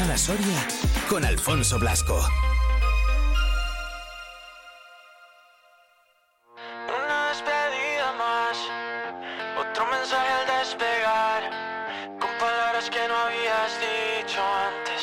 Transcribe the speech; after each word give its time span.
mañana 0.00 0.16
Soria 0.16 0.66
con 1.10 1.24
Alfonso 1.24 1.78
Blasco. 1.78 2.16
Una 6.88 7.28
despedida 7.28 8.12
más, 8.16 8.56
otro 9.58 9.86
mensaje 9.90 10.30
al 10.40 10.58
despegar, 10.58 11.42
con 12.18 12.30
palabras 12.38 12.88
que 12.88 13.08
no 13.08 13.14
habías 13.14 13.78
dicho 13.78 14.40
antes. 14.40 15.02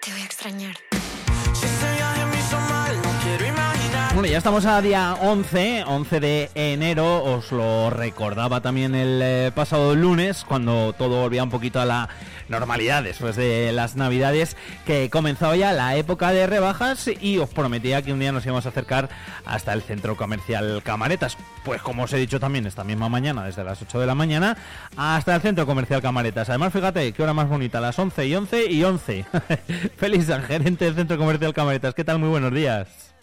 Te 0.00 0.10
voy 0.10 0.22
a 0.22 0.24
extrañar. 0.24 0.95
Ya 4.30 4.38
estamos 4.38 4.66
a 4.66 4.82
día 4.82 5.14
11, 5.20 5.84
11 5.86 6.20
de 6.20 6.50
enero, 6.54 7.22
os 7.22 7.52
lo 7.52 7.90
recordaba 7.90 8.60
también 8.60 8.94
el 8.94 9.20
eh, 9.22 9.52
pasado 9.54 9.94
lunes, 9.94 10.44
cuando 10.44 10.94
todo 10.94 11.20
volvía 11.20 11.44
un 11.44 11.50
poquito 11.50 11.80
a 11.80 11.84
la 11.84 12.08
normalidad 12.48 13.04
después 13.04 13.36
de 13.36 13.72
las 13.72 13.94
navidades, 13.94 14.56
que 14.84 15.10
comenzaba 15.10 15.54
ya 15.56 15.72
la 15.72 15.96
época 15.96 16.32
de 16.32 16.46
rebajas 16.46 17.08
y 17.20 17.38
os 17.38 17.50
prometía 17.50 18.02
que 18.02 18.12
un 18.12 18.18
día 18.18 18.32
nos 18.32 18.44
íbamos 18.44 18.66
a 18.66 18.70
acercar 18.70 19.10
hasta 19.44 19.72
el 19.72 19.82
centro 19.82 20.16
comercial 20.16 20.82
Camaretas. 20.82 21.36
Pues 21.64 21.80
como 21.82 22.04
os 22.04 22.12
he 22.12 22.18
dicho 22.18 22.40
también 22.40 22.66
esta 22.66 22.84
misma 22.84 23.08
mañana, 23.08 23.44
desde 23.44 23.64
las 23.64 23.80
8 23.80 24.00
de 24.00 24.06
la 24.06 24.14
mañana, 24.14 24.56
hasta 24.96 25.36
el 25.36 25.40
centro 25.40 25.66
comercial 25.66 26.02
Camaretas. 26.02 26.48
Además, 26.48 26.72
fíjate, 26.72 27.12
qué 27.12 27.22
hora 27.22 27.34
más 27.34 27.48
bonita, 27.48 27.80
las 27.80 27.98
11 27.98 28.26
y 28.26 28.34
11 28.34 28.70
y 28.72 28.82
11. 28.82 29.24
Feliz 29.96 30.26
San, 30.26 30.42
gerente 30.42 30.86
del 30.86 30.94
centro 30.94 31.16
comercial 31.16 31.54
Camaretas. 31.54 31.94
¿Qué 31.94 32.02
tal? 32.02 32.18
Muy 32.18 32.28
buenos 32.28 32.52
días. 32.52 33.15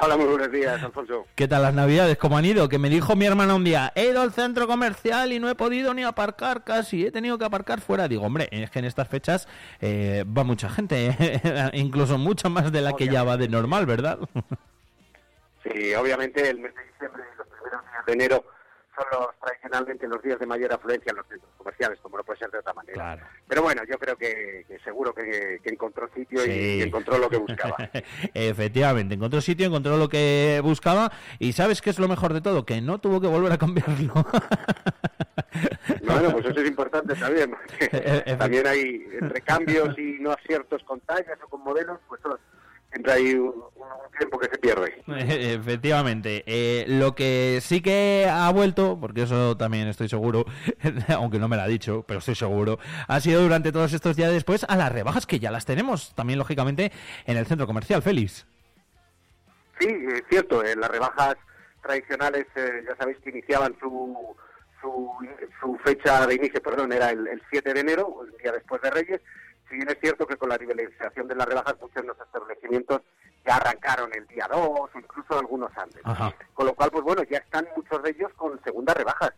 Hola, 0.00 0.16
muy 0.16 0.26
buenos 0.26 0.50
días, 0.50 0.82
Alfonso. 0.82 1.26
¿Qué 1.36 1.46
tal 1.46 1.62
las 1.62 1.72
navidades? 1.72 2.18
¿Cómo 2.18 2.36
han 2.36 2.44
ido? 2.44 2.68
Que 2.68 2.78
me 2.78 2.88
dijo 2.88 3.14
mi 3.14 3.26
hermana 3.26 3.54
un 3.54 3.62
día, 3.62 3.92
he 3.94 4.06
ido 4.10 4.22
al 4.22 4.32
centro 4.32 4.66
comercial 4.66 5.32
y 5.32 5.38
no 5.38 5.48
he 5.48 5.54
podido 5.54 5.94
ni 5.94 6.02
aparcar 6.02 6.64
casi, 6.64 7.06
he 7.06 7.12
tenido 7.12 7.38
que 7.38 7.44
aparcar 7.44 7.80
fuera. 7.80 8.08
Digo, 8.08 8.24
hombre, 8.24 8.48
es 8.50 8.70
que 8.70 8.80
en 8.80 8.86
estas 8.86 9.08
fechas 9.08 9.46
eh, 9.80 10.24
va 10.26 10.42
mucha 10.42 10.68
gente, 10.68 11.16
incluso 11.74 12.18
mucha 12.18 12.48
más 12.48 12.72
de 12.72 12.80
la 12.80 12.94
que 12.94 13.06
ya 13.06 13.22
va 13.22 13.36
de 13.36 13.48
normal, 13.48 13.86
¿verdad? 13.86 14.18
Sí, 15.62 15.94
obviamente 15.94 16.50
el 16.50 16.58
mes 16.58 16.74
de 16.74 16.84
diciembre 16.84 17.22
y 17.32 17.38
los 17.38 17.46
primeros 17.46 17.82
días 17.82 18.06
de 18.06 18.12
enero 18.12 18.44
son 18.96 19.04
los 19.12 19.28
tradicionalmente 19.40 20.08
los 20.08 20.22
días 20.22 20.40
de 20.40 20.46
mayor 20.46 20.72
afluencia 20.72 21.10
en 21.10 21.16
los 21.16 21.26
centros 21.28 21.53
comerciales, 21.74 21.98
como 22.00 22.16
no 22.18 22.24
puede 22.24 22.38
ser 22.38 22.50
de 22.50 22.58
otra 22.58 22.72
manera. 22.74 22.94
Claro. 22.94 23.22
Pero 23.48 23.62
bueno, 23.62 23.82
yo 23.90 23.98
creo 23.98 24.16
que, 24.16 24.64
que 24.68 24.78
seguro 24.80 25.12
que, 25.14 25.58
que 25.62 25.70
encontró 25.70 26.08
sitio 26.14 26.42
y- 26.44 26.48
Sí. 26.54 26.76
y, 26.78 26.82
encontró 26.82 27.18
lo 27.18 27.28
que 27.28 27.36
buscaba. 27.38 27.76
Efectivamente, 28.34 29.14
encontró 29.14 29.40
sitio, 29.40 29.66
encontró 29.66 29.96
lo 29.96 30.08
que 30.08 30.60
buscaba 30.62 31.10
y 31.38 31.52
¿sabes 31.52 31.80
qué 31.82 31.90
es 31.90 31.98
lo 31.98 32.08
mejor 32.08 32.32
de 32.32 32.40
todo? 32.40 32.64
Que 32.64 32.80
no 32.80 32.98
tuvo 32.98 33.20
que 33.20 33.26
volver 33.26 33.52
a 33.52 33.58
cambiarlo. 33.58 34.12
Bueno, 36.04 36.32
pues 36.32 36.46
eso 36.46 36.60
es 36.60 36.68
importante 36.68 37.14
también, 37.14 37.54
también 38.38 38.66
hay 38.66 39.04
entre 39.20 39.40
cambios 39.40 39.96
y 39.98 40.18
no 40.20 40.32
aciertos 40.32 40.82
con 40.84 41.00
tallas 41.00 41.38
o 41.44 41.48
con 41.48 41.62
modelos, 41.62 41.98
pues 42.08 42.20
eso, 42.20 42.38
siempre 42.94 43.12
hay 43.12 43.34
un, 43.34 43.48
un 43.48 44.18
tiempo 44.18 44.38
que 44.38 44.48
se 44.48 44.58
pierde. 44.58 45.02
Efectivamente. 45.54 46.44
Eh, 46.46 46.84
lo 46.86 47.14
que 47.14 47.58
sí 47.60 47.80
que 47.80 48.28
ha 48.30 48.50
vuelto, 48.52 48.98
porque 49.00 49.22
eso 49.22 49.56
también 49.56 49.88
estoy 49.88 50.08
seguro, 50.08 50.44
aunque 51.08 51.38
no 51.38 51.48
me 51.48 51.56
lo 51.56 51.62
ha 51.62 51.66
dicho, 51.66 52.04
pero 52.06 52.20
estoy 52.20 52.36
seguro, 52.36 52.78
ha 53.08 53.20
sido 53.20 53.42
durante 53.42 53.72
todos 53.72 53.92
estos 53.92 54.16
días 54.16 54.32
después 54.32 54.64
a 54.68 54.76
las 54.76 54.92
rebajas 54.92 55.26
que 55.26 55.40
ya 55.40 55.50
las 55.50 55.66
tenemos, 55.66 56.14
también 56.14 56.38
lógicamente 56.38 56.92
en 57.26 57.36
el 57.36 57.46
centro 57.46 57.66
comercial, 57.66 58.02
Félix. 58.02 58.46
Sí, 59.80 59.88
es 59.88 60.22
cierto, 60.28 60.62
eh, 60.62 60.76
las 60.76 60.90
rebajas 60.90 61.34
tradicionales 61.82 62.46
eh, 62.54 62.84
ya 62.88 62.96
sabéis 62.96 63.18
que 63.18 63.30
iniciaban 63.30 63.76
su, 63.80 64.16
su, 64.80 65.10
su 65.60 65.76
fecha 65.84 66.26
de 66.26 66.36
inicio, 66.36 66.62
perdón, 66.62 66.92
era 66.92 67.10
el, 67.10 67.26
el 67.26 67.42
7 67.50 67.74
de 67.74 67.80
enero, 67.80 68.24
el 68.24 68.36
día 68.40 68.52
después 68.52 68.80
de 68.82 68.90
Reyes. 68.90 69.20
Si 69.68 69.76
bien 69.76 69.88
es 69.88 69.98
cierto 70.00 70.26
que 70.26 70.36
con 70.36 70.48
la 70.48 70.56
liberalización 70.56 71.26
de 71.26 71.34
las 71.34 71.46
rebajas 71.46 71.74
muchos 71.80 72.02
de 72.02 72.08
los 72.08 72.20
establecimientos 72.20 73.02
ya 73.46 73.56
arrancaron 73.56 74.10
el 74.14 74.26
día 74.26 74.46
2 74.50 74.58
o 74.60 74.90
incluso 74.94 75.38
algunos 75.38 75.70
antes. 75.76 76.00
Ajá. 76.04 76.34
Con 76.54 76.66
lo 76.66 76.74
cual, 76.74 76.90
pues 76.90 77.04
bueno, 77.04 77.22
ya 77.24 77.38
están 77.38 77.66
muchos 77.76 78.02
de 78.02 78.10
ellos 78.10 78.32
con 78.36 78.62
segundas 78.62 78.96
rebajas. 78.96 79.32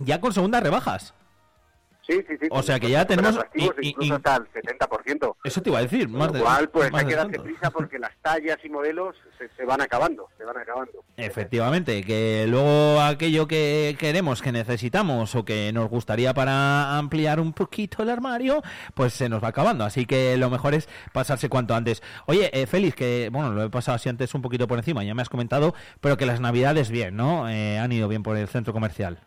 Ya 0.00 0.20
con 0.20 0.32
segundas 0.32 0.62
rebajas. 0.62 1.14
Sí, 2.08 2.24
sí, 2.26 2.36
sí. 2.40 2.48
O 2.50 2.62
sea 2.62 2.80
que 2.80 2.88
ya 2.88 3.04
tenemos- 3.06 3.36
atractivos, 3.36 3.74
y- 3.82 3.88
incluso 3.90 4.14
y- 4.14 4.16
hasta 4.16 4.36
el 4.36 4.46
70%. 4.52 5.36
Eso 5.44 5.60
te 5.62 5.68
iba 5.68 5.78
a 5.78 5.82
decir, 5.82 6.08
más 6.08 6.32
de 6.32 6.38
lo 6.38 6.44
cual, 6.46 6.70
pues 6.70 6.90
hay 6.94 7.04
que 7.06 7.14
darse 7.14 7.38
prisa 7.38 7.70
porque 7.70 7.98
las 7.98 8.12
tallas 8.22 8.56
y 8.64 8.70
modelos 8.70 9.14
se, 9.36 9.48
se 9.50 9.64
van 9.66 9.80
acabando, 9.82 10.26
se 10.38 10.44
van 10.44 10.56
acabando. 10.56 11.04
Efectivamente, 11.18 12.02
que 12.04 12.46
luego 12.48 13.00
aquello 13.02 13.46
que 13.46 13.94
queremos, 13.98 14.40
que 14.40 14.52
necesitamos 14.52 15.34
o 15.34 15.44
que 15.44 15.70
nos 15.72 15.88
gustaría 15.90 16.32
para 16.32 16.96
ampliar 16.96 17.40
un 17.40 17.52
poquito 17.52 18.02
el 18.02 18.08
armario, 18.08 18.62
pues 18.94 19.12
se 19.12 19.28
nos 19.28 19.44
va 19.44 19.48
acabando. 19.48 19.84
Así 19.84 20.06
que 20.06 20.36
lo 20.38 20.48
mejor 20.48 20.74
es 20.74 20.88
pasarse 21.12 21.48
cuanto 21.48 21.74
antes. 21.74 22.02
Oye, 22.26 22.50
eh, 22.58 22.66
Félix, 22.66 22.94
que 22.96 23.28
bueno, 23.30 23.50
lo 23.52 23.64
he 23.64 23.70
pasado 23.70 23.96
así 23.96 24.08
antes 24.08 24.34
un 24.34 24.40
poquito 24.42 24.66
por 24.66 24.78
encima, 24.78 25.04
ya 25.04 25.14
me 25.14 25.20
has 25.22 25.28
comentado, 25.28 25.74
pero 26.00 26.16
que 26.16 26.24
las 26.26 26.40
navidades 26.40 26.90
bien, 26.90 27.16
¿no? 27.16 27.48
Eh, 27.50 27.78
han 27.78 27.92
ido 27.92 28.08
bien 28.08 28.22
por 28.22 28.36
el 28.38 28.48
centro 28.48 28.72
comercial. 28.72 29.18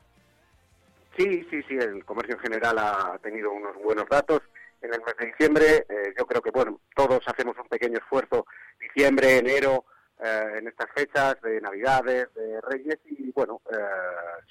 Sí, 1.18 1.46
sí, 1.50 1.62
sí, 1.68 1.76
el 1.76 2.06
comercio 2.06 2.36
en 2.36 2.42
general 2.42 2.78
ha 2.80 3.20
tenido 3.22 3.52
unos 3.52 3.76
buenos 3.84 4.08
datos. 4.10 4.42
En 4.82 4.94
el 4.94 5.02
mes 5.02 5.16
de 5.20 5.26
diciembre, 5.28 5.86
eh, 5.90 6.14
yo 6.18 6.26
creo 6.26 6.42
que, 6.42 6.52
bueno, 6.52 6.80
todos 6.96 7.22
hacemos 7.28 7.56
un 7.58 7.68
pequeño 7.68 8.00
esfuerzo, 8.00 8.48
diciembre, 8.80 9.38
enero, 9.38 9.86
eh, 10.20 10.54
en 10.58 10.68
estas 10.68 10.90
fechas 10.96 11.40
de 11.42 11.62
Navidades, 11.62 12.34
de 12.34 12.62
Reyes, 12.62 12.98
y 13.06 13.32
bueno, 13.32 13.62
eh, 13.72 13.76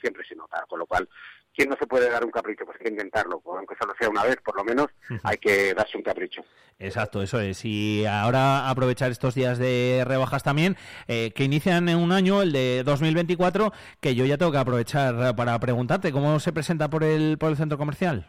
siempre 0.01 0.25
se 0.25 0.37
nota, 0.37 0.65
con 0.69 0.79
lo 0.79 0.87
cual, 0.87 1.09
¿quién 1.61 1.69
no 1.69 1.77
se 1.77 1.87
puede 1.87 2.09
dar 2.09 2.25
un 2.25 2.31
capricho? 2.31 2.65
Pues 2.65 2.79
hay 2.81 2.85
que 2.85 2.93
intentarlo, 2.93 3.43
aunque 3.45 3.75
solo 3.79 3.93
sea 3.99 4.09
una 4.09 4.25
vez, 4.25 4.39
por 4.43 4.57
lo 4.57 4.65
menos, 4.65 4.87
hay 5.23 5.37
que 5.37 5.75
darse 5.75 5.99
un 5.99 6.03
capricho. 6.03 6.43
Exacto, 6.79 7.23
eso 7.23 7.39
es. 7.39 7.63
Y 7.67 8.07
ahora 8.07 8.71
aprovechar 8.71 9.11
estos 9.11 9.35
días 9.35 9.59
de 9.59 10.03
rebajas 10.07 10.43
también, 10.43 10.79
eh, 11.07 11.33
que 11.35 11.45
inician 11.45 11.91
en 11.91 11.99
un 11.99 12.13
año, 12.13 12.41
el 12.41 12.53
de 12.53 12.83
2024, 12.83 13.75
que 14.01 14.15
yo 14.15 14.25
ya 14.25 14.39
tengo 14.39 14.53
que 14.53 14.57
aprovechar 14.57 15.37
para 15.37 15.59
preguntarte 15.61 16.13
cómo 16.13 16.41
se 16.41 16.51
presenta 16.51 16.89
por 16.89 17.05
el, 17.05 17.37
por 17.37 17.51
el 17.51 17.59
centro 17.59 17.77
comercial. 17.77 18.27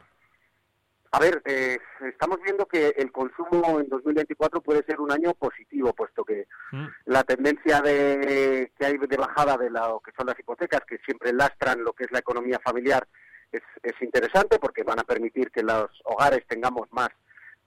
A 1.14 1.20
ver, 1.20 1.42
eh, 1.46 1.78
estamos 2.08 2.40
viendo 2.42 2.66
que 2.68 2.94
el 2.98 3.12
consumo 3.12 3.82
en 3.82 3.90
2024 3.90 4.62
puede 4.62 4.82
ser 4.86 5.02
un 5.02 5.12
año 5.12 5.34
positivo, 5.34 5.94
puesto 5.94 6.24
que 6.24 6.48
Mm. 6.72 6.86
la 7.06 7.24
tendencia 7.26 7.82
de, 7.82 8.72
que 8.80 8.86
hay 8.86 8.98
de 8.98 9.18
bajada 9.18 9.58
de 9.58 9.70
lo 9.70 10.00
que 10.00 10.12
son 10.18 10.28
las 10.28 10.40
hipotecas, 10.40 10.82
que 10.88 11.00
siempre 11.00 11.34
lastran 11.34 11.84
lo 11.84 11.92
que 11.92 12.06
es 12.06 12.12
la 12.14 12.20
economía 12.20 12.60
familiar, 12.64 13.06
es, 13.52 13.62
es 13.84 13.94
interesante 14.02 14.58
porque 14.58 14.84
van 14.84 15.00
a 15.00 15.04
permitir 15.04 15.52
que 15.52 15.64
los 15.64 15.90
hogares 16.06 16.48
tengamos 16.48 16.88
más, 16.94 17.10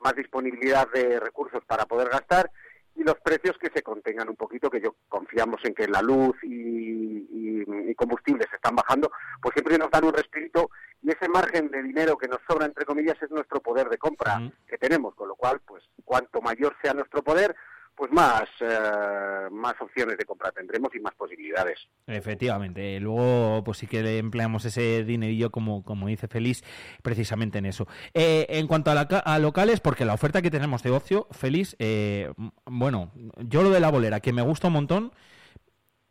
más 0.01 0.15
disponibilidad 0.17 0.89
de 0.93 1.21
recursos 1.21 1.63
para 1.67 1.85
poder 1.85 2.09
gastar 2.09 2.51
y 2.97 3.03
los 3.05 3.17
precios 3.17 3.59
que 3.59 3.71
se 3.75 3.83
contengan 3.83 4.31
un 4.31 4.37
poquito, 4.37 4.71
que 4.71 4.81
yo 4.81 4.95
confiamos 5.11 5.61
en 5.65 5.75
que 5.75 5.87
la 5.89 6.01
luz 6.01 6.35
y, 6.43 6.49
y- 6.49 7.91
y 7.91 7.95
combustibles 7.95 8.47
están 8.55 8.75
bajando, 8.75 9.11
pues 9.43 9.53
siempre 9.53 9.77
nos 9.77 9.91
dan 9.91 10.05
un 10.05 10.15
respiro 10.15 10.71
y 11.05 11.11
ese 11.11 11.29
margen 11.29 11.71
de 11.71 11.83
dinero 11.83 12.17
que 12.17 12.29
nos 12.29 12.41
sobra, 12.49 12.65
entre 12.65 12.87
comillas, 12.87 13.21
es 13.23 13.31
nuestro 13.31 13.61
poder 13.61 13.91
de 13.91 13.99
compra 13.99 14.41
que 14.67 14.79
tenemos, 14.79 15.15
con 15.15 15.29
lo 15.29 15.37
cual, 15.37 15.61
pues 15.67 15.85
cuanto 16.03 16.41
mayor 16.41 16.75
sea 16.83 16.95
nuestro 16.95 17.23
poder, 17.23 17.55
pues 17.95 18.11
más, 18.11 18.45
eh, 18.61 19.49
más 19.53 19.75
opciones 19.81 20.17
de 20.17 20.25
compra 20.25 20.51
tendremos 20.51 20.95
y 20.95 21.01
más 21.01 21.15
posibilidades. 21.15 21.79
Efectivamente, 22.07 22.99
luego 23.01 23.63
pues 23.65 23.79
sí 23.79 23.87
que 23.87 24.03
le 24.03 24.19
empleamos 24.19 24.65
ese 24.65 25.05
dinerillo 25.05 25.51
como, 25.51 25.85
como 25.85 26.09
dice 26.09 26.27
Félix, 26.27 26.65
precisamente 27.03 27.59
en 27.59 27.67
eso. 27.67 27.87
Eh, 28.15 28.47
en 28.49 28.67
cuanto 28.67 28.91
a, 28.91 28.95
la 28.95 29.03
a 29.03 29.39
locales, 29.39 29.81
porque 29.81 30.07
la 30.07 30.15
oferta 30.15 30.41
que 30.41 30.51
tenemos 30.51 30.83
de 30.83 30.91
ocio, 30.91 31.29
Félix, 31.33 31.77
eh, 31.79 32.33
bueno, 32.65 33.13
yo 33.37 33.63
lo 33.63 33.71
de 33.71 33.81
la 33.81 33.91
bolera, 33.91 34.21
que 34.21 34.33
me 34.33 34.43
gusta 34.43 34.69
un 34.69 34.75
montón, 34.75 35.13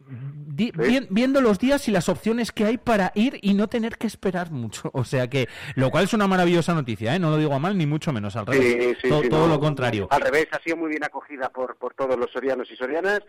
di- 0.09 0.71
vi- 0.75 1.07
viendo 1.09 1.41
los 1.41 1.59
días 1.59 1.87
y 1.87 1.91
las 1.91 2.09
opciones 2.09 2.51
que 2.51 2.65
hay 2.65 2.77
para 2.77 3.11
ir 3.15 3.39
y 3.41 3.53
no 3.53 3.67
tener 3.67 3.97
que 3.97 4.07
esperar 4.07 4.51
mucho, 4.51 4.89
o 4.93 5.03
sea 5.03 5.29
que, 5.29 5.47
lo 5.75 5.89
cual 5.91 6.03
es 6.05 6.13
una 6.13 6.27
maravillosa 6.27 6.73
noticia, 6.73 7.15
¿eh? 7.15 7.19
no 7.19 7.29
lo 7.31 7.37
digo 7.37 7.53
a 7.53 7.59
mal 7.59 7.77
ni 7.77 7.85
mucho 7.85 8.11
menos, 8.13 8.35
al 8.35 8.45
revés, 8.45 8.97
Sí, 9.01 9.09
sí, 9.09 9.09
todo 9.29 9.47
no, 9.47 9.47
lo 9.47 9.59
contrario. 9.59 10.07
Al 10.11 10.21
revés, 10.21 10.47
ha 10.51 10.59
sido 10.61 10.77
muy 10.77 10.89
bien 10.89 11.03
acogida 11.03 11.49
por, 11.49 11.75
por 11.77 11.93
todos 11.93 12.17
los 12.17 12.31
sorianos 12.31 12.69
y 12.71 12.75
sorianas. 12.75 13.21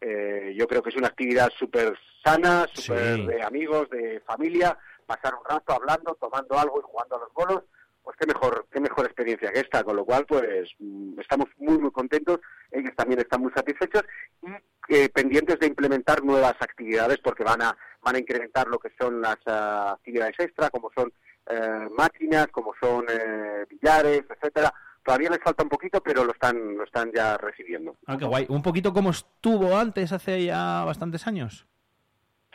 Eh, 0.00 0.54
yo 0.58 0.66
creo 0.66 0.82
que 0.82 0.90
es 0.90 0.96
una 0.96 1.08
actividad 1.08 1.48
súper 1.58 1.98
sana, 2.22 2.66
súper 2.72 3.24
de 3.26 3.42
amigos, 3.42 3.88
de 3.90 4.20
familia, 4.26 4.76
pasar 5.06 5.34
un 5.34 5.44
rato 5.48 5.72
hablando, 5.72 6.14
tomando 6.20 6.58
algo 6.58 6.80
y 6.80 6.82
jugando 6.84 7.16
a 7.16 7.20
los 7.20 7.32
bolos. 7.32 7.62
Pues 8.02 8.16
qué 8.20 8.26
mejor, 8.26 8.66
qué 8.70 8.78
mejor 8.78 9.06
experiencia 9.06 9.50
que 9.52 9.60
esta, 9.60 9.82
con 9.82 9.96
lo 9.96 10.04
cual 10.04 10.24
pues 10.26 10.70
mm, 10.78 11.18
estamos 11.18 11.46
muy 11.58 11.76
muy 11.78 11.90
contentos, 11.90 12.38
ellos 12.70 12.92
también 12.96 13.18
están 13.20 13.40
muy 13.40 13.50
satisfechos. 13.52 14.02
Y 14.42 14.46
eh, 14.88 15.08
pendientes 15.08 15.58
de 15.58 15.66
implementar 15.66 16.22
nuevas 16.22 16.54
actividades 16.60 17.18
porque 17.18 17.44
van 17.44 17.62
a 17.62 17.76
van 18.02 18.16
a 18.16 18.18
incrementar 18.20 18.68
lo 18.68 18.78
que 18.78 18.90
son 18.98 19.20
las 19.20 19.38
ah, 19.46 19.94
actividades 19.98 20.36
extra, 20.38 20.70
como 20.70 20.90
son 20.94 21.12
eh, 21.48 21.88
máquinas, 21.96 22.46
como 22.48 22.72
son 22.80 23.04
eh, 23.08 23.64
billares, 23.68 24.22
etcétera. 24.30 24.72
Todavía 25.04 25.30
les 25.30 25.40
falta 25.40 25.62
un 25.62 25.68
poquito, 25.68 26.00
pero 26.00 26.24
lo 26.24 26.32
están 26.32 26.76
lo 26.76 26.84
están 26.84 27.10
ya 27.12 27.36
recibiendo. 27.36 27.96
Ah, 28.06 28.16
qué 28.18 28.24
guay. 28.24 28.46
Un 28.48 28.62
poquito 28.62 28.92
como 28.92 29.10
estuvo 29.10 29.76
antes, 29.76 30.12
hace 30.12 30.44
ya 30.44 30.84
bastantes 30.84 31.26
años. 31.26 31.66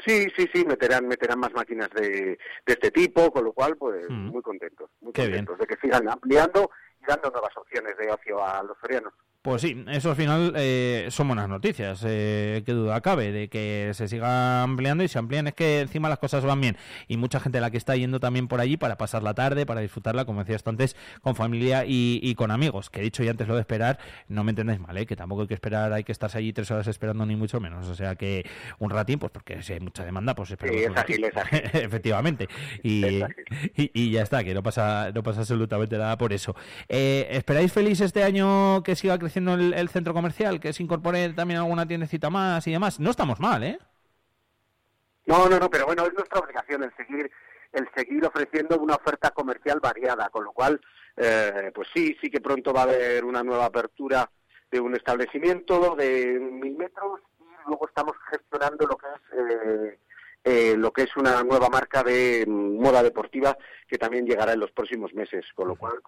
Sí, 0.06 0.28
sí, 0.36 0.50
sí, 0.52 0.66
meterán, 0.66 1.08
meterán 1.08 1.40
más 1.40 1.54
máquinas 1.54 1.90
de, 1.92 2.38
de 2.66 2.74
este 2.74 2.90
tipo, 2.92 3.32
con 3.32 3.44
lo 3.44 3.54
cual, 3.54 3.78
pues 3.78 4.10
Mm. 4.10 4.30
muy 4.30 4.42
contentos, 4.42 4.90
muy 5.00 5.14
Qué 5.14 5.24
contentos 5.24 5.60
de 5.60 5.68
que 5.68 5.78
sigan 5.82 6.10
ampliando 6.10 6.72
y 7.02 7.06
dando 7.06 7.30
nuevas 7.30 7.56
opciones 7.56 7.96
de 7.98 8.10
ocio 8.12 8.44
a 8.44 8.64
los 8.64 8.78
ferianos. 8.80 9.14
Pues 9.44 9.64
sí, 9.64 9.84
eso 9.88 10.12
al 10.12 10.16
final 10.16 10.54
eh, 10.56 11.08
son 11.10 11.28
buenas 11.28 11.50
noticias, 11.50 12.04
eh, 12.06 12.62
qué 12.64 12.74
duda 12.74 13.02
cabe, 13.02 13.32
de 13.32 13.48
que 13.48 13.90
se 13.96 14.08
siga 14.08 14.62
ampliando 14.62 15.04
y 15.04 15.08
se 15.08 15.18
amplían. 15.18 15.48
Es 15.48 15.56
que 15.56 15.80
encima 15.80 16.10
las 16.10 16.20
cosas 16.20 16.46
van 16.46 16.62
bien 16.62 16.78
y 17.08 17.18
mucha 17.18 17.40
gente 17.40 17.60
la 17.60 17.72
que 17.72 17.78
está 17.78 17.96
yendo 17.96 18.20
también 18.20 18.48
por 18.48 18.62
allí 18.62 18.78
para 18.78 19.00
pasar 19.00 19.24
la 19.24 19.34
tarde, 19.34 19.66
para 19.66 19.82
disfrutarla, 19.82 20.26
como 20.26 20.42
decías 20.44 20.62
tú 20.62 20.70
antes, 20.70 20.96
con 21.22 21.36
familia 21.36 21.86
y, 21.88 22.20
y 22.22 22.36
con 22.36 22.52
amigos. 22.52 22.92
Que 22.92 23.00
he 23.00 23.04
dicho 23.04 23.24
ya 23.24 23.32
antes 23.32 23.48
lo 23.48 23.56
de 23.56 23.62
esperar, 23.62 23.98
no 24.28 24.44
me 24.44 24.52
entendéis 24.52 24.80
mal, 24.80 24.96
¿eh? 24.96 25.08
que 25.08 25.16
tampoco 25.16 25.42
hay 25.42 25.48
que 25.48 25.56
esperar, 25.56 25.92
hay 25.92 26.04
que 26.04 26.12
estarse 26.12 26.38
allí 26.38 26.54
tres 26.54 26.70
horas 26.70 26.86
esperando 26.86 27.26
ni 27.26 27.36
mucho 27.36 27.60
menos. 27.60 27.88
O 27.88 27.96
sea 27.96 28.14
que 28.16 28.46
un 28.78 28.92
ratín, 28.92 29.18
pues 29.18 29.32
porque 29.32 29.64
si 29.64 29.74
hay 29.74 29.80
mucha 29.80 30.06
demanda, 30.06 30.36
pues 30.36 30.52
esperamos 30.52 30.82
Sí, 30.82 30.88
es 30.88 30.96
ágil, 30.96 31.24
es 31.24 31.36
ágil. 31.36 31.62
Efectivamente. 31.82 32.48
Y, 32.84 33.06
Es 33.06 33.24
ágil. 33.24 33.46
y, 33.76 33.92
y 33.92 34.12
ya 34.12 34.22
está, 34.22 34.44
que 34.44 34.54
no 34.54 34.62
pasa, 34.62 35.10
no 35.16 35.24
pasa 35.24 35.40
absolutamente 35.40 35.98
nada 35.98 36.16
por 36.20 36.32
eso. 36.32 36.56
Eh, 36.88 37.28
¿Esperáis 37.32 37.74
feliz 37.74 38.02
este 38.02 38.22
año 38.24 38.84
que 38.84 38.96
siga 38.96 39.18
creciendo 39.18 39.31
el, 39.38 39.74
el 39.74 39.90
centro 39.90 40.14
comercial, 40.14 40.60
que 40.60 40.74
se 40.74 40.84
incorpore 40.84 41.30
también 41.34 41.60
alguna 41.60 41.88
tiendecita 41.88 42.30
más 42.30 42.66
y 42.68 42.72
demás? 42.72 43.00
No 43.00 43.10
estamos 43.10 43.40
mal, 43.40 43.64
¿eh? 43.64 43.80
No, 45.26 45.48
no, 45.48 45.60
no, 45.60 45.70
pero 45.70 45.86
bueno, 45.86 46.06
es 46.06 46.14
nuestra 46.14 46.40
obligación 46.40 46.84
el 46.84 46.94
seguir 46.96 47.32
el 47.74 47.88
seguir 47.96 48.26
ofreciendo 48.26 48.78
una 48.80 48.96
oferta 48.96 49.32
comercial 49.32 49.80
variada, 49.80 50.30
con 50.30 50.44
lo 50.44 50.52
cual, 50.52 50.82
eh, 51.16 51.72
pues 51.74 51.88
sí, 51.94 52.18
sí 52.22 52.30
que 52.30 52.42
pronto 52.42 52.74
va 52.74 52.82
a 52.82 52.84
haber 52.84 53.24
una 53.24 53.44
nueva 53.44 53.66
apertura 53.66 54.30
de 54.70 54.80
un 54.80 54.96
establecimiento 54.96 55.96
de 55.96 56.40
mil 56.40 56.78
metros 56.78 57.22
y 57.40 57.68
luego 57.68 57.88
estamos 57.88 58.14
gestionando 58.30 58.88
lo 58.88 58.98
que 58.98 59.08
es 59.08 59.40
eh, 59.40 60.00
eh, 60.44 60.76
lo 60.76 60.92
que 60.92 61.04
es 61.04 61.16
una 61.18 61.44
nueva 61.44 61.70
marca 61.70 62.04
de 62.04 62.46
mm, 62.48 62.82
moda 62.82 63.04
deportiva 63.04 63.56
que 63.88 63.98
también 63.98 64.26
llegará 64.26 64.54
en 64.54 64.60
los 64.60 64.72
próximos 64.72 65.14
meses, 65.14 65.46
con 65.54 65.68
lo 65.68 65.76
cual, 65.76 66.02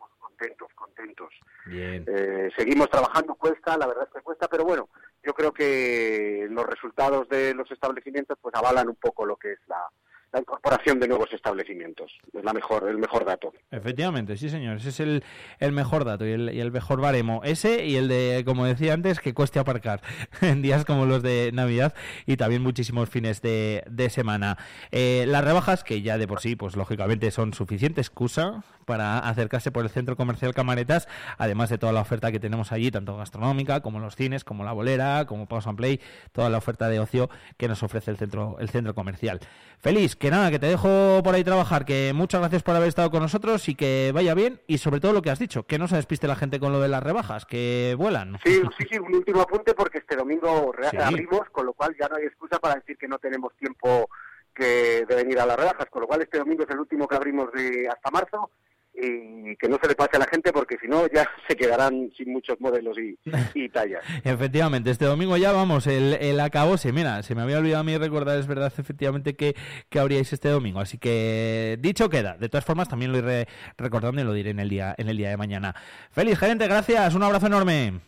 contentos, 0.44 0.68
contentos. 0.76 1.30
Bien. 1.66 2.04
Eh, 2.08 2.50
seguimos 2.58 2.90
trabajando, 2.90 3.36
cuesta, 3.36 3.78
la 3.78 3.88
verdad 3.88 4.08
es 4.08 4.14
que 4.14 4.22
cuesta, 4.22 4.48
pero 4.48 4.66
bueno, 4.66 4.90
yo 5.24 5.34
creo 5.34 5.54
que 5.54 6.48
los 6.50 6.66
resultados 6.66 7.30
de 7.30 7.54
los 7.54 7.70
establecimientos 7.72 8.38
pues 8.42 8.54
avalan 8.56 8.90
un 8.90 8.96
poco 8.96 9.26
lo 9.26 9.38
que 9.38 9.54
es 9.54 9.60
la, 9.68 9.88
la 10.34 10.40
incorporación 10.40 11.00
de 11.00 11.08
nuevos 11.08 11.32
establecimientos. 11.32 12.12
Es 12.34 12.44
la 12.44 12.54
mejor, 12.54 12.90
el 12.90 12.98
mejor 12.98 13.24
dato. 13.24 13.54
Efectivamente, 13.70 14.36
sí 14.36 14.50
señor, 14.50 14.78
ese 14.78 14.90
es 14.90 15.00
el, 15.00 15.24
el 15.60 15.72
mejor 15.72 16.06
dato 16.06 16.26
y 16.26 16.32
el, 16.32 16.54
y 16.54 16.60
el 16.60 16.72
mejor 16.72 17.00
baremo. 17.00 17.42
Ese 17.44 17.86
y 17.86 17.96
el 17.96 18.08
de, 18.08 18.44
como 18.44 18.66
decía 18.66 18.94
antes, 18.94 19.20
que 19.20 19.34
cueste 19.36 19.60
aparcar 19.60 20.02
en 20.42 20.64
días 20.64 20.86
como 20.86 21.06
los 21.06 21.22
de 21.22 21.52
Navidad 21.54 21.94
y 22.26 22.36
también 22.36 22.64
muchísimos 22.64 23.10
fines 23.10 23.42
de, 23.42 23.84
de 23.88 24.10
semana. 24.10 24.58
Eh, 24.92 25.26
las 25.28 25.46
rebajas, 25.46 25.84
que 25.84 26.02
ya 26.02 26.18
de 26.18 26.28
por 26.28 26.42
sí, 26.42 26.56
pues 26.56 26.76
lógicamente 26.76 27.30
son 27.30 27.54
suficiente 27.54 28.02
excusa 28.02 28.64
para 28.86 29.20
acercarse 29.20 29.72
por 29.72 29.84
el 29.84 29.90
centro 29.90 30.16
comercial 30.16 30.54
Camaretas, 30.54 31.08
además 31.38 31.70
de 31.70 31.78
toda 31.78 31.94
la 31.94 32.02
oferta 32.02 32.32
que 32.32 32.40
tenemos 32.40 32.72
allí, 32.72 32.92
tanto 32.92 33.18
gastronómica 33.18 33.82
como 33.82 34.00
los 34.00 34.16
cines, 34.16 34.44
como 34.44 34.64
la 34.64 34.72
bolera, 34.74 35.26
como 35.26 35.48
Pause 35.48 35.68
and 35.68 35.78
Play, 35.78 36.02
toda 36.32 36.50
la 36.50 36.58
oferta 36.58 36.90
de 36.90 37.00
ocio 37.00 37.30
que 37.58 37.68
nos 37.68 37.84
ofrece 37.84 38.12
el 38.12 38.18
centro, 38.18 38.58
el 38.60 38.70
centro 38.70 38.94
comercial. 38.96 39.40
Feliz, 39.80 40.16
que 40.16 40.32
nada, 40.32 40.50
que 40.52 40.60
te 40.60 40.68
dejo 40.68 41.22
por 41.24 41.36
ahí 41.36 41.44
trabajar, 41.44 41.86
que 41.86 42.12
muchas 42.16 42.40
gracias 42.42 42.64
por 42.64 42.76
haber 42.76 42.88
estado 42.90 43.12
con 43.12 43.22
nosotros 43.22 43.68
y 43.70 43.76
que 43.76 44.12
vaya 44.14 44.34
bien 44.34 44.62
y 44.68 44.78
sobre 44.78 45.00
todo 45.00 45.14
lo 45.14 45.22
que 45.22 45.30
has 45.30 45.40
dicho, 45.40 45.64
que 45.66 45.78
no 45.78 45.88
se 45.88 45.96
despiste 45.98 46.28
la 46.28 46.36
gente 46.36 46.60
con 46.60 46.72
lo 46.72 46.80
de 46.80 46.88
las 46.88 47.04
rebajas, 47.04 47.46
que 47.46 47.96
vuelan. 47.98 48.38
Sí, 48.46 48.62
sí, 48.78 48.86
sí, 48.92 48.98
un 49.00 49.14
último 49.16 49.42
apunte 49.42 49.74
porque 49.74 49.98
este 50.00 50.16
domingo 50.16 50.74
Sí. 50.92 50.98
abrimos, 50.98 51.42
con 51.52 51.66
lo 51.66 51.74
cual 51.74 51.96
ya 52.00 52.08
no 52.08 52.16
hay 52.18 52.26
excusa 52.26 52.60
para 52.60 52.76
decir 52.76 52.98
que 52.98 53.08
no 53.08 53.18
tenemos 53.20 53.54
tiempo 53.56 54.10
que 54.54 55.06
de 55.08 55.16
venir 55.16 55.40
a 55.40 55.46
las 55.46 55.58
rebajas, 55.58 55.88
con 55.90 56.02
lo 56.02 56.08
cual 56.08 56.22
este 56.22 56.38
domingo 56.38 56.64
es 56.64 56.70
el 56.70 56.80
último 56.80 57.08
que 57.08 57.16
abrimos 57.16 57.52
de 57.54 57.88
hasta 57.90 58.12
marzo 58.12 58.52
y 58.94 59.56
que 59.58 59.68
no 59.68 59.78
se 59.82 59.88
le 59.88 59.96
pase 59.96 60.18
a 60.18 60.20
la 60.20 60.28
gente 60.28 60.54
porque 60.54 60.78
si 60.80 60.88
no 60.88 61.08
ya 61.08 61.28
se 61.48 61.56
quedarán 61.56 62.12
sin 62.16 62.32
muchos 62.32 62.60
modelos 62.60 62.98
y, 62.98 63.18
y 63.54 63.70
tallas. 63.74 64.04
Efectivamente, 64.24 64.92
este 64.92 65.06
domingo 65.06 65.36
ya 65.38 65.52
vamos, 65.52 65.88
el, 65.88 66.14
el 66.14 66.40
acabose. 66.40 66.92
Mira, 66.94 67.24
se 67.24 67.36
me 67.36 67.42
había 67.42 67.58
olvidado 67.58 67.82
a 67.82 67.84
mí 67.84 67.98
recordar, 67.98 68.38
es 68.38 68.48
verdad, 68.48 68.72
efectivamente, 68.78 69.36
que, 69.36 69.56
que 69.90 70.00
abríais 70.00 70.32
este 70.32 70.50
domingo. 70.50 70.80
Así 70.80 70.98
que 70.98 71.78
dicho 71.80 72.10
queda. 72.10 72.38
De 72.38 72.50
todas 72.50 72.66
formas, 72.66 72.90
también 72.90 73.12
lo 73.12 73.18
iré 73.18 73.48
recordando 73.78 74.22
y 74.22 74.26
lo 74.26 74.34
diré 74.34 74.52
en 74.52 74.60
el 74.60 74.70
día, 74.70 74.96
en 74.98 75.10
el 75.10 75.18
día 75.18 75.30
de 75.30 75.38
mañana. 75.38 75.76
Feliz 76.12 76.38
gerente, 76.38 76.68
gracias. 76.68 77.16
Un 77.16 77.24
abrazo 77.24 77.48
enorme. 77.48 78.00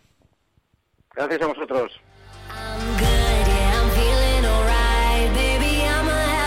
Gracias 1.16 1.42
a 1.42 1.48
vosotros. 1.48 2.02
I'm 2.48 2.98
good. 3.00 3.14